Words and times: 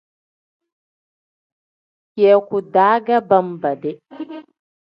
Kiyaku-daa 2.11 2.95
ge 3.05 3.17
benbeedi. 3.29 3.91